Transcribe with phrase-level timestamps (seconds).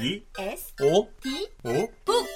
[0.00, 2.26] B S O D O 북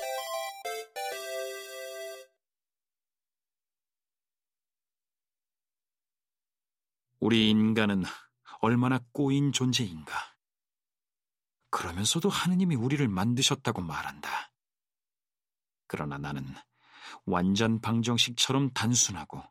[7.20, 8.02] 우리 인간은
[8.60, 10.36] 얼마나 꼬인 존재인가.
[11.70, 14.52] 그러면서도 하느님이 우리를 만드셨다고 말한다.
[15.86, 16.44] 그러나 나는
[17.24, 19.42] 완전 방정식처럼 단순하고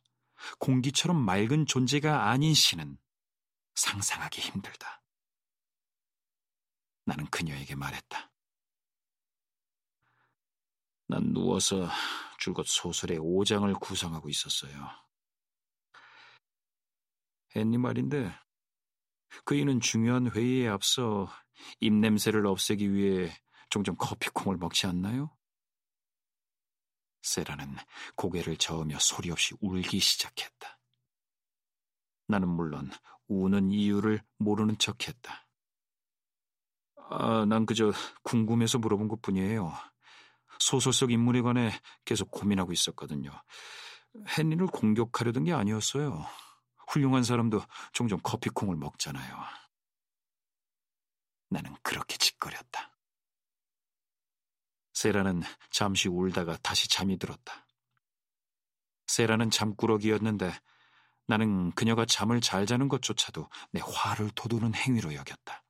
[0.59, 3.00] 공기처럼 맑은 존재가 아닌 신은
[3.73, 5.02] 상상하기 힘들다.
[7.05, 8.31] 나는 그녀에게 말했다.
[11.07, 11.88] 난 누워서
[12.39, 14.89] 줄곧 소설의 5장을 구성하고 있었어요.
[17.55, 18.34] 앤니 말인데
[19.45, 21.27] 그이는 중요한 회의에 앞서
[21.79, 23.31] 입냄새를 없애기 위해
[23.70, 25.35] 종종 커피콩을 먹지 않나요?
[27.21, 27.76] 세라는
[28.15, 30.79] 고개를 저으며 소리 없이 울기 시작했다.
[32.27, 32.91] 나는 물론
[33.27, 35.42] 우는 이유를 모르는 척했다.
[37.16, 37.91] 아, 난 그저
[38.23, 39.71] 궁금해서 물어본 것 뿐이에요.
[40.60, 41.71] 소설 속 인물에 관해
[42.05, 43.32] 계속 고민하고 있었거든요.
[44.37, 46.26] 헨리를 공격하려던 게 아니었어요.
[46.87, 49.37] 훌륭한 사람도 종종 커피콩을 먹잖아요.
[51.49, 52.91] 나는 그렇게 짓거렸다.
[54.93, 57.68] 세라는 잠시 울다가 다시 잠이 들었다.
[59.07, 60.52] 세라는 잠꾸러기였는데
[61.27, 65.62] 나는 그녀가 잠을 잘 자는 것조차도 내 화를 돋우는 행위로 여겼다.